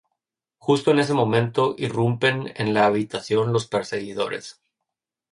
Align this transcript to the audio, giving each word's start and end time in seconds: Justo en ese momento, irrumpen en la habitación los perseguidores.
Justo 0.57 0.89
en 0.89 0.97
ese 0.97 1.13
momento, 1.13 1.75
irrumpen 1.77 2.51
en 2.55 2.73
la 2.73 2.87
habitación 2.87 3.53
los 3.53 3.67
perseguidores. 3.67 4.59